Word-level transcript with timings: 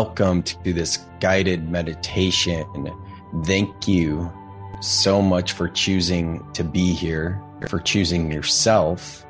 welcome 0.00 0.42
to 0.42 0.72
this 0.72 0.96
guided 1.20 1.68
meditation. 1.68 2.90
Thank 3.44 3.86
you 3.86 4.32
so 4.80 5.20
much 5.20 5.52
for 5.52 5.68
choosing 5.68 6.42
to 6.54 6.64
be 6.64 6.94
here, 6.94 7.38
for 7.68 7.80
choosing 7.80 8.32
yourself. 8.32 9.26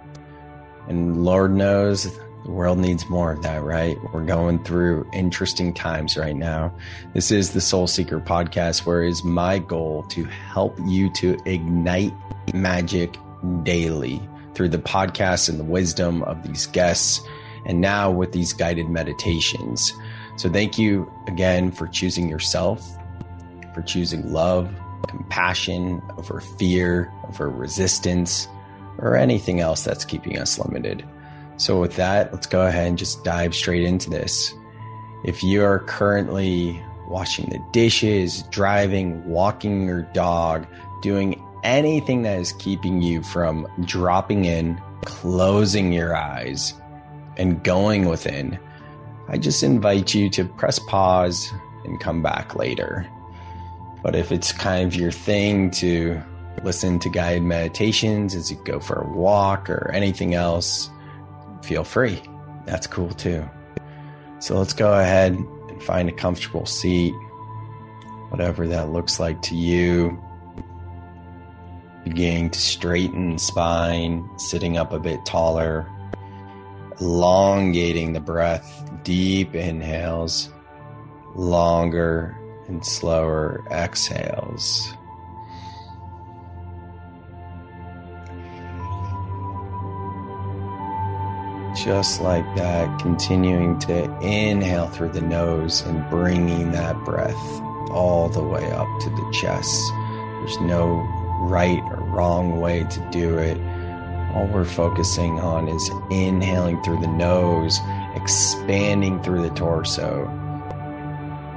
And 0.87 1.25
Lord 1.25 1.52
knows 1.56 2.16
the 2.45 2.51
world 2.52 2.79
needs 2.79 3.11
more 3.11 3.33
of 3.33 3.43
that, 3.43 3.64
right? 3.64 3.96
We're 4.14 4.25
going 4.25 4.62
through 4.62 5.11
interesting 5.12 5.75
times 5.75 6.16
right 6.16 6.37
now. 6.37 6.73
This 7.14 7.32
is 7.32 7.50
the 7.50 7.61
Soul 7.61 7.89
Seeker 7.89 8.21
podcast, 8.21 8.87
where 8.87 9.02
it 9.02 9.11
is 9.11 9.25
my 9.25 9.59
goal 9.59 10.05
to 10.11 10.23
help 10.23 10.79
you 10.87 11.12
to 11.14 11.37
ignite 11.46 12.12
magic 12.55 13.16
daily 13.64 14.23
through 14.55 14.68
the 14.68 14.79
podcast 14.79 15.48
and 15.48 15.59
the 15.59 15.64
wisdom 15.64 16.23
of 16.23 16.46
these 16.46 16.68
guests, 16.68 17.21
and 17.66 17.80
now 17.80 18.09
with 18.09 18.30
these 18.30 18.52
guided 18.52 18.88
meditations. 18.88 19.93
So, 20.37 20.51
thank 20.51 20.79
you 20.79 21.12
again 21.27 21.70
for 21.70 21.87
choosing 21.87 22.29
yourself, 22.29 22.97
for 23.75 23.83
choosing 23.83 24.33
love, 24.33 24.73
compassion 25.09 26.02
over 26.16 26.41
fear, 26.41 27.12
over 27.29 27.48
resistance, 27.48 28.48
or 28.98 29.16
anything 29.16 29.61
else 29.61 29.85
that's 29.85 30.05
keeping 30.05 30.38
us 30.38 30.59
limited. 30.59 31.05
So, 31.57 31.80
with 31.80 31.97
that, 31.97 32.33
let's 32.33 32.47
go 32.47 32.66
ahead 32.66 32.88
and 32.88 32.98
just 32.98 33.23
dive 33.24 33.55
straight 33.55 33.85
into 33.85 34.11
this. 34.11 34.55
If 35.24 35.43
you 35.43 35.62
are 35.65 35.80
currently 35.80 36.83
washing 37.07 37.51
the 37.51 37.59
dishes, 37.73 38.45
driving, 38.45 39.23
walking 39.29 39.87
your 39.87 40.02
dog, 40.02 40.66
doing 41.02 41.43
anything 41.62 42.23
that 42.23 42.38
is 42.38 42.52
keeping 42.55 43.02
you 43.02 43.23
from 43.23 43.66
dropping 43.85 44.47
in, 44.47 44.80
closing 45.05 45.93
your 45.93 46.16
eyes, 46.16 46.73
and 47.37 47.62
going 47.62 48.09
within, 48.09 48.59
I 49.32 49.38
just 49.38 49.62
invite 49.62 50.12
you 50.12 50.28
to 50.30 50.45
press 50.45 50.80
pause 50.80 51.52
and 51.84 52.00
come 52.00 52.20
back 52.20 52.56
later. 52.56 53.09
But 54.02 54.16
if 54.16 54.32
it's 54.32 54.50
kind 54.50 54.84
of 54.84 54.96
your 54.96 55.12
thing 55.12 55.70
to 55.73 56.20
listen 56.64 56.98
to 56.98 57.09
guided 57.09 57.45
meditations 57.45 58.34
as 58.34 58.51
you 58.51 58.56
go 58.64 58.80
for 58.80 59.02
a 59.02 59.08
walk 59.08 59.70
or 59.70 59.92
anything 59.95 60.34
else, 60.34 60.90
feel 61.62 61.84
free. 61.84 62.20
That's 62.66 62.88
cool 62.88 63.10
too. 63.10 63.48
So 64.41 64.58
let's 64.58 64.72
go 64.72 64.94
ahead 64.98 65.34
and 65.34 65.81
find 65.81 66.08
a 66.08 66.12
comfortable 66.12 66.66
seat, 66.66 67.14
whatever 68.31 68.66
that 68.66 68.91
looks 68.91 69.20
like 69.20 69.41
to 69.42 69.54
you. 69.54 70.20
Beginning 72.03 72.50
to 72.50 72.58
straighten 72.58 73.38
spine, 73.38 74.28
sitting 74.38 74.76
up 74.76 74.92
a 74.92 74.98
bit 74.98 75.25
taller, 75.25 75.88
elongating 77.00 78.12
the 78.12 78.20
breath, 78.20 78.88
deep 79.03 79.54
inhales, 79.54 80.50
longer 81.34 82.37
and 82.69 82.84
slower 82.84 83.65
exhales. 83.70 84.94
just 91.84 92.20
like 92.20 92.44
that, 92.56 93.00
continuing 93.00 93.78
to 93.78 94.04
inhale 94.20 94.88
through 94.88 95.10
the 95.10 95.20
nose 95.20 95.82
and 95.82 96.09
bringing 96.10 96.72
that 96.72 96.97
breath 97.04 97.34
all 97.91 98.28
the 98.28 98.42
way 98.42 98.70
up 98.72 98.88
to 99.00 99.10
the 99.10 99.31
chest. 99.32 99.92
There's 100.41 100.60
no 100.60 101.00
right 101.41 101.82
or 101.91 102.03
wrong 102.04 102.60
way 102.60 102.84
to 102.84 103.10
do 103.10 103.38
it. 103.38 103.56
All 104.34 104.47
we're 104.47 104.64
focusing 104.64 105.41
on 105.41 105.69
is 105.69 105.91
inhaling 106.10 106.82
through 106.82 107.00
the 107.00 107.09
nose, 107.09 107.81
expanding 108.14 109.22
through 109.22 109.42
the 109.42 109.50
torso. 109.50 110.28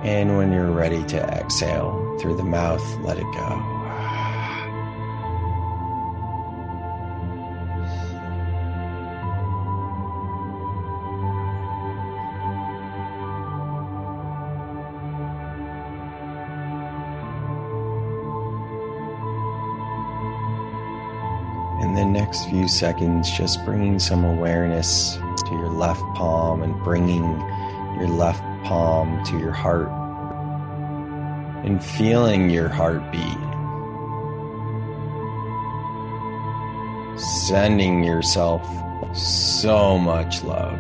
And 0.03 0.37
when 0.37 0.51
you're 0.51 0.71
ready 0.71 1.03
to 1.05 1.17
exhale 1.17 2.17
through 2.19 2.35
the 2.35 2.43
mouth, 2.43 2.83
let 3.01 3.17
it 3.17 3.31
go. 3.33 3.82
In 21.83 21.95
the 21.95 22.05
next 22.05 22.45
few 22.45 22.65
seconds, 22.65 23.29
just 23.29 23.63
bringing 23.65 23.99
some 23.99 24.23
awareness 24.23 25.15
to 25.17 25.49
your 25.51 25.69
left 25.69 26.01
palm 26.15 26.63
and 26.63 26.81
bringing 26.81 27.23
your 27.99 28.07
left 28.07 28.41
palm 28.63 29.21
to 29.25 29.37
your 29.37 29.51
heart 29.51 29.89
and 31.65 31.83
feeling 31.83 32.49
your 32.49 32.69
heartbeat. 32.69 33.37
Sending 37.19 38.01
yourself 38.01 38.65
so 39.13 39.97
much 39.97 40.41
love. 40.43 40.79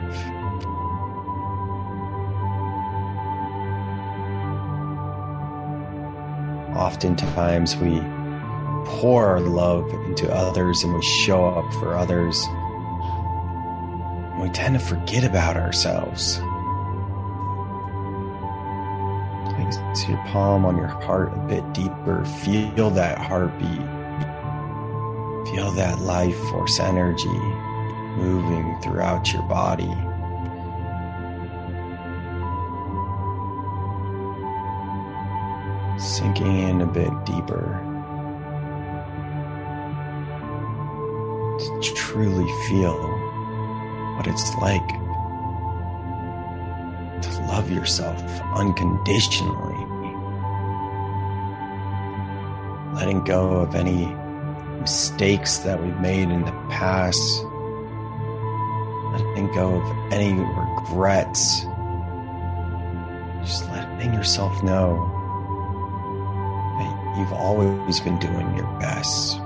Oftentimes 6.77 7.75
we 7.75 7.99
pour 8.85 9.25
our 9.25 9.39
love 9.39 9.91
into 10.05 10.31
others 10.33 10.83
and 10.83 10.93
we 10.93 11.01
show 11.01 11.45
up 11.45 11.73
for 11.75 11.95
others, 11.95 12.47
we 14.41 14.49
tend 14.49 14.77
to 14.77 14.85
forget 14.85 15.23
about 15.23 15.57
ourselves. 15.57 16.39
Place 19.93 20.07
your 20.09 20.17
palm 20.27 20.65
on 20.65 20.75
your 20.77 20.87
heart 20.87 21.31
a 21.33 21.39
bit 21.47 21.73
deeper. 21.73 22.25
Feel 22.43 22.89
that 22.91 23.17
heartbeat. 23.17 23.69
Feel 25.53 25.71
that 25.71 25.99
life 25.99 26.37
force 26.49 26.79
energy 26.79 27.27
moving 28.17 28.75
throughout 28.81 29.31
your 29.31 29.43
body. 29.43 29.93
Sinking 35.99 36.69
in 36.69 36.81
a 36.81 36.87
bit 36.87 37.11
deeper. 37.25 37.92
To 41.67 41.93
truly 41.93 42.51
feel 42.67 42.97
what 44.15 44.27
it's 44.27 44.53
like 44.55 44.87
to 47.21 47.41
love 47.47 47.71
yourself 47.71 48.21
unconditionally. 48.53 49.85
Letting 52.93 53.23
go 53.23 53.51
of 53.51 53.75
any 53.75 54.05
mistakes 54.79 55.57
that 55.59 55.81
we've 55.81 55.99
made 55.99 56.29
in 56.29 56.45
the 56.45 56.51
past. 56.69 57.43
Letting 59.13 59.51
go 59.53 59.75
of 59.75 60.13
any 60.13 60.33
regrets. 60.33 61.61
Just 63.41 63.69
letting 63.69 64.13
yourself 64.13 64.61
know 64.63 65.09
that 66.79 67.17
you've 67.17 67.33
always 67.33 67.99
been 67.99 68.19
doing 68.19 68.55
your 68.55 68.67
best. 68.79 69.42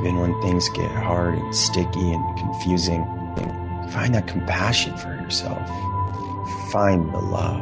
Even 0.00 0.16
when 0.16 0.40
things 0.40 0.68
get 0.70 0.90
hard 0.90 1.34
and 1.34 1.54
sticky 1.54 2.12
and 2.12 2.38
confusing, 2.38 3.04
find 3.90 4.14
that 4.14 4.26
compassion 4.26 4.96
for 4.96 5.08
yourself. 5.08 5.68
Find 6.70 7.12
the 7.12 7.18
love. 7.18 7.60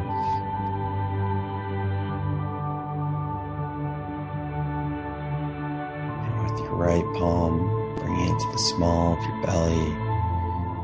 And 6.25 6.43
with 6.43 6.59
your 6.59 6.75
right 6.75 7.03
palm, 7.17 7.67
bring 7.97 8.17
it 8.17 8.39
to 8.39 8.51
the 8.53 8.59
small 8.59 9.17
of 9.17 9.23
your 9.25 9.41
belly, 9.45 9.97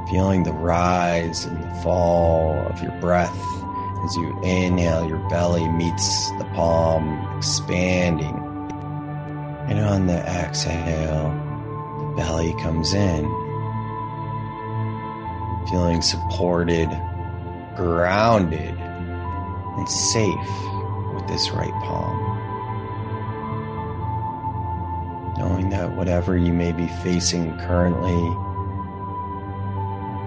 feeling 0.10 0.44
the 0.44 0.52
rise 0.52 1.46
and 1.46 1.64
the 1.64 1.76
fall 1.82 2.58
of 2.68 2.82
your 2.82 3.00
breath. 3.00 3.40
As 4.04 4.18
you 4.18 4.38
inhale, 4.44 5.08
your 5.08 5.20
belly 5.30 5.70
meets 5.70 6.32
the 6.32 6.46
palm, 6.54 7.26
expanding. 7.38 8.42
And 9.68 9.80
on 9.80 10.08
the 10.08 10.18
exhale, 10.18 11.45
belly 12.16 12.54
comes 12.62 12.94
in, 12.94 13.24
feeling 15.70 16.02
supported, 16.02 16.90
grounded, 17.76 18.76
and 18.80 19.90
safe 19.90 20.50
with 21.14 21.28
this 21.28 21.52
right 21.52 21.74
palm. 21.84 22.22
Knowing 25.38 25.70
that 25.70 25.96
whatever 25.96 26.38
you 26.38 26.54
may 26.54 26.72
be 26.72 26.88
facing 27.04 27.58
currently, 27.60 28.14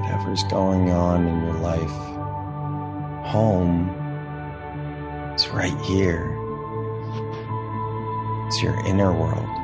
whatever's 0.00 0.44
going 0.44 0.90
on 0.90 1.26
in 1.26 1.44
your 1.44 1.54
life, 1.54 1.90
home 3.26 3.88
is 5.34 5.48
right 5.48 5.78
here. 5.80 6.34
It's 8.46 8.62
your 8.62 8.78
inner 8.86 9.12
world. 9.12 9.57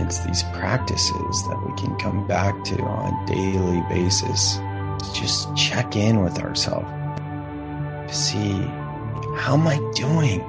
It's 0.00 0.20
these 0.20 0.42
practices 0.54 1.46
that 1.48 1.62
we 1.66 1.74
can 1.74 1.96
come 1.96 2.26
back 2.26 2.62
to 2.64 2.80
on 2.82 3.12
a 3.12 3.26
daily 3.26 3.82
basis 3.88 4.56
to 4.56 5.12
just 5.12 5.54
check 5.56 5.96
in 5.96 6.22
with 6.22 6.38
ourselves 6.38 6.88
to 8.08 8.14
see 8.14 8.52
how 9.36 9.54
am 9.54 9.66
I 9.66 9.78
doing? 9.94 10.40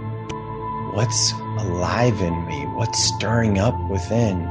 What's 0.94 1.34
alive 1.34 2.22
in 2.22 2.46
me? 2.48 2.66
What's 2.76 3.04
stirring 3.04 3.60
up 3.60 3.78
within? 3.90 4.46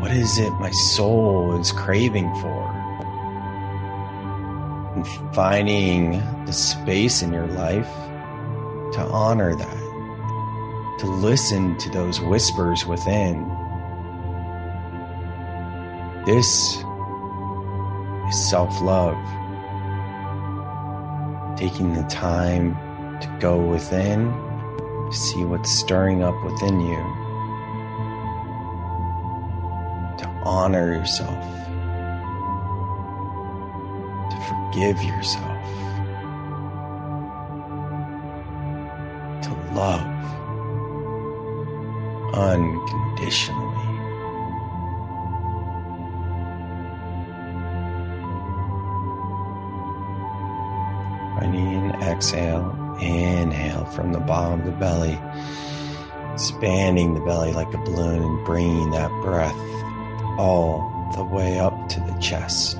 What 0.00 0.10
is 0.10 0.38
it 0.38 0.50
my 0.54 0.70
soul 0.70 1.58
is 1.60 1.70
craving 1.72 2.34
for? 2.36 2.70
And 4.94 5.06
finding 5.34 6.12
the 6.46 6.52
space 6.52 7.22
in 7.22 7.32
your 7.32 7.46
life 7.46 7.90
to 8.94 9.00
honor 9.10 9.54
that 9.54 9.81
to 11.02 11.08
listen 11.08 11.76
to 11.78 11.90
those 11.90 12.20
whispers 12.20 12.86
within. 12.86 13.42
This 16.24 16.76
is 18.28 18.48
self 18.48 18.80
love. 18.80 19.18
Taking 21.58 21.94
the 21.94 22.04
time 22.04 22.76
to 23.20 23.36
go 23.40 23.60
within 23.60 24.30
to 25.10 25.12
see 25.12 25.44
what's 25.44 25.72
stirring 25.72 26.22
up 26.22 26.36
within 26.44 26.78
you, 26.78 27.02
to 30.18 30.28
honor 30.44 30.94
yourself, 30.94 31.42
to 34.30 34.36
forgive 34.46 35.02
yourself, 35.02 35.64
to 39.42 39.50
love 39.74 40.12
unconditionally. 42.34 43.92
Finding 51.38 51.90
an 51.90 52.02
exhale, 52.02 52.96
inhale 53.00 53.84
from 53.86 54.12
the 54.12 54.20
bottom 54.20 54.60
of 54.60 54.66
the 54.66 54.72
belly, 54.72 55.18
expanding 56.32 57.14
the 57.14 57.20
belly 57.20 57.52
like 57.52 57.72
a 57.74 57.78
balloon 57.78 58.22
and 58.22 58.44
bringing 58.44 58.90
that 58.90 59.10
breath 59.22 59.56
all 60.38 61.10
the 61.16 61.24
way 61.24 61.58
up 61.58 61.88
to 61.88 62.00
the 62.00 62.18
chest. 62.20 62.78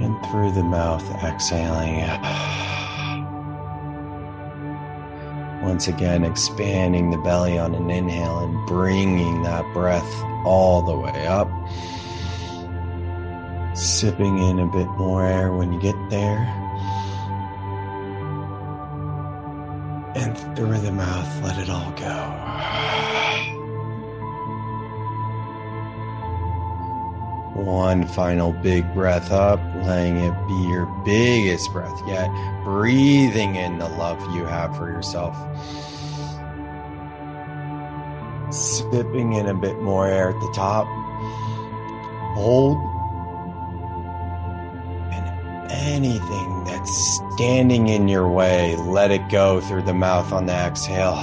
And 0.00 0.16
through 0.26 0.52
the 0.52 0.62
mouth, 0.62 1.04
exhaling. 1.22 2.00
Once 5.70 5.86
again, 5.86 6.24
expanding 6.24 7.10
the 7.12 7.16
belly 7.18 7.56
on 7.56 7.76
an 7.76 7.88
inhale 7.90 8.40
and 8.40 8.66
bringing 8.66 9.44
that 9.44 9.64
breath 9.72 10.20
all 10.44 10.82
the 10.82 10.98
way 10.98 11.28
up. 11.28 11.48
Sipping 13.76 14.38
in 14.38 14.58
a 14.58 14.66
bit 14.66 14.88
more 14.98 15.24
air 15.24 15.52
when 15.52 15.72
you 15.72 15.80
get 15.80 15.94
there. 16.10 16.40
And 20.16 20.36
through 20.56 20.78
the 20.78 20.90
mouth, 20.90 21.44
let 21.44 21.56
it 21.56 21.70
all 21.70 21.92
go. 21.92 23.49
One 27.64 28.06
final 28.06 28.52
big 28.54 28.90
breath 28.94 29.30
up, 29.30 29.60
letting 29.84 30.16
it 30.16 30.32
be 30.48 30.54
your 30.70 30.86
biggest 31.04 31.70
breath 31.74 32.00
yet. 32.06 32.30
Breathing 32.64 33.56
in 33.56 33.78
the 33.78 33.86
love 33.86 34.18
you 34.34 34.46
have 34.46 34.74
for 34.78 34.90
yourself. 34.90 35.36
Sipping 38.50 39.34
in 39.34 39.46
a 39.46 39.52
bit 39.52 39.78
more 39.82 40.08
air 40.08 40.30
at 40.30 40.40
the 40.40 40.50
top. 40.54 40.86
Hold. 42.34 42.78
And 45.12 45.70
anything 45.70 46.64
that's 46.64 47.20
standing 47.34 47.88
in 47.88 48.08
your 48.08 48.30
way, 48.30 48.74
let 48.76 49.10
it 49.10 49.28
go 49.28 49.60
through 49.60 49.82
the 49.82 49.92
mouth 49.92 50.32
on 50.32 50.46
the 50.46 50.54
exhale. 50.54 51.12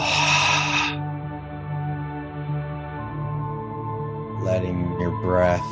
Letting 4.43 4.99
your 4.99 5.19
breath 5.19 5.65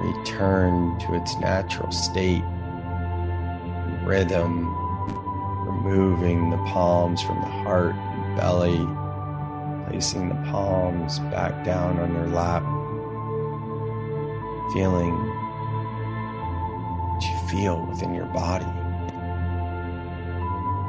return 0.00 0.98
to 1.00 1.14
its 1.14 1.36
natural 1.38 1.92
state, 1.92 2.44
rhythm, 4.04 4.66
removing 5.66 6.50
the 6.50 6.56
palms 6.58 7.22
from 7.22 7.40
the 7.40 7.46
heart 7.46 7.94
and 7.94 8.36
belly, 8.36 8.86
placing 9.88 10.28
the 10.28 10.50
palms 10.50 11.18
back 11.30 11.64
down 11.64 11.98
on 11.98 12.12
your 12.14 12.28
lap, 12.28 12.62
feeling 14.72 15.14
what 17.10 17.22
you 17.22 17.48
feel 17.48 17.86
within 17.86 18.14
your 18.14 18.26
body. 18.26 18.66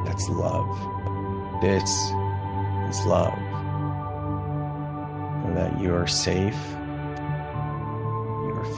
That's 0.04 0.28
love. 0.28 0.68
This 1.60 1.90
is 2.88 3.06
love. 3.06 3.38
Know 5.42 5.54
that 5.54 5.80
you 5.80 5.94
are 5.94 6.06
safe 6.06 6.56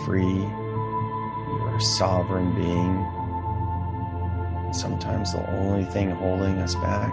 free. 0.05 0.23
You 0.23 1.59
are 1.63 1.77
a 1.77 1.81
sovereign 1.81 2.55
being. 2.55 3.05
Sometimes 4.73 5.33
the 5.33 5.49
only 5.53 5.85
thing 5.85 6.11
holding 6.11 6.59
us 6.59 6.75
back 6.75 7.13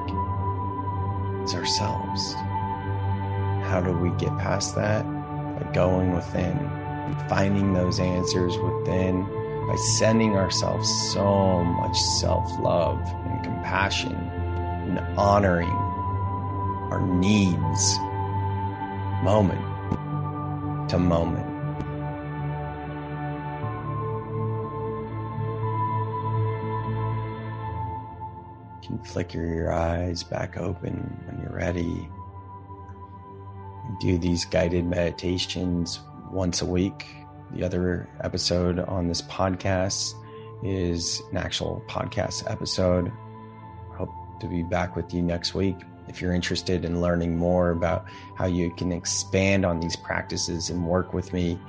is 1.43 1.53
ourselves. 1.53 2.33
How 3.67 3.81
do 3.81 3.91
we 3.93 4.09
get 4.17 4.37
past 4.37 4.75
that? 4.75 5.03
By 5.05 5.71
going 5.73 6.13
within, 6.13 6.57
finding 7.29 7.73
those 7.73 7.99
answers 7.99 8.57
within, 8.57 9.23
by 9.67 9.75
sending 9.97 10.35
ourselves 10.35 10.89
so 11.13 11.63
much 11.63 11.97
self 12.19 12.59
love 12.59 12.99
and 13.25 13.43
compassion 13.43 14.15
and 14.15 14.99
honoring 15.17 15.69
our 16.91 17.01
needs 17.01 17.97
moment 19.23 19.61
to 20.89 20.97
moment. 20.99 21.50
Can 28.91 29.05
flicker 29.05 29.45
your 29.45 29.71
eyes 29.71 30.23
back 30.23 30.57
open 30.57 30.93
when 31.25 31.41
you're 31.41 31.55
ready. 31.55 32.09
Do 33.99 34.17
these 34.17 34.45
guided 34.45 34.85
meditations 34.85 35.99
once 36.31 36.61
a 36.61 36.65
week. 36.65 37.07
The 37.51 37.63
other 37.63 38.09
episode 38.21 38.79
on 38.79 39.07
this 39.07 39.21
podcast 39.21 40.13
is 40.63 41.21
an 41.31 41.37
actual 41.37 41.83
podcast 41.87 42.49
episode. 42.49 43.11
I 43.91 43.95
Hope 43.95 44.11
to 44.39 44.47
be 44.47 44.63
back 44.63 44.95
with 44.95 45.13
you 45.13 45.21
next 45.21 45.53
week. 45.53 45.75
If 46.07 46.21
you're 46.21 46.33
interested 46.33 46.83
in 46.83 47.01
learning 47.01 47.37
more 47.37 47.71
about 47.71 48.05
how 48.35 48.45
you 48.45 48.73
can 48.75 48.91
expand 48.91 49.65
on 49.65 49.79
these 49.79 49.95
practices 49.95 50.69
and 50.69 50.85
work 50.85 51.13
with 51.13 51.31
me, 51.33 51.59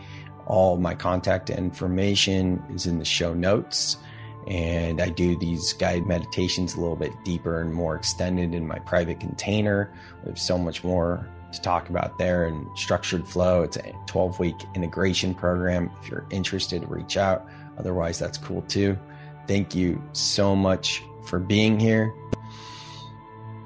all 0.46 0.76
my 0.76 0.94
contact 0.94 1.50
information 1.50 2.62
is 2.74 2.86
in 2.86 2.98
the 2.98 3.04
show 3.04 3.32
notes 3.34 3.98
and 4.46 5.00
I 5.00 5.08
do 5.08 5.36
these 5.36 5.72
guided 5.72 6.06
meditations 6.06 6.74
a 6.74 6.80
little 6.80 6.96
bit 6.96 7.12
deeper 7.24 7.60
and 7.60 7.72
more 7.72 7.94
extended 7.94 8.54
in 8.54 8.66
my 8.66 8.78
private 8.80 9.20
container. 9.20 9.92
We 10.24 10.30
have 10.30 10.38
so 10.38 10.58
much 10.58 10.82
more 10.82 11.28
to 11.52 11.60
talk 11.60 11.90
about 11.90 12.18
there 12.18 12.46
and 12.46 12.66
structured 12.76 13.26
flow. 13.28 13.62
It's 13.62 13.76
a 13.76 13.92
12 14.06 14.40
week 14.40 14.56
integration 14.74 15.34
program. 15.34 15.90
If 16.00 16.08
you're 16.08 16.26
interested, 16.30 16.88
reach 16.88 17.16
out. 17.16 17.46
Otherwise, 17.78 18.18
that's 18.18 18.38
cool 18.38 18.62
too. 18.62 18.98
Thank 19.46 19.74
you 19.74 20.02
so 20.12 20.56
much 20.56 21.02
for 21.26 21.38
being 21.38 21.78
here. 21.78 22.12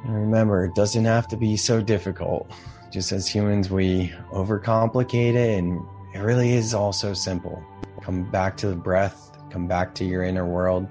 And 0.04 0.14
remember, 0.14 0.64
it 0.64 0.74
doesn't 0.74 1.04
have 1.04 1.26
to 1.28 1.36
be 1.36 1.56
so 1.56 1.80
difficult. 1.80 2.50
Just 2.92 3.12
as 3.12 3.26
humans, 3.26 3.70
we 3.70 4.12
overcomplicate 4.32 5.34
it, 5.34 5.58
and 5.58 5.84
it 6.14 6.20
really 6.20 6.52
is 6.52 6.74
all 6.74 6.92
so 6.92 7.12
simple. 7.12 7.62
Come 8.02 8.22
back 8.30 8.56
to 8.58 8.68
the 8.68 8.76
breath 8.76 9.35
Come 9.56 9.68
back 9.68 9.94
to 9.94 10.04
your 10.04 10.22
inner 10.22 10.44
world 10.44 10.86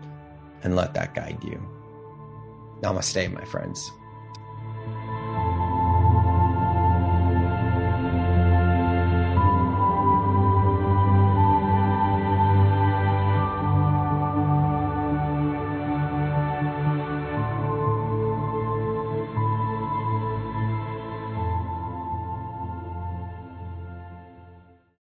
and 0.64 0.76
let 0.76 0.96
that 0.96 1.14
guide 1.14 1.38
you. 1.44 1.62
Namaste, 2.82 3.32
my 3.32 3.46
friends. 3.46 3.92